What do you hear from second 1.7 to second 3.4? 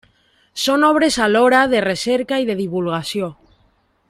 de recerca i de divulgació.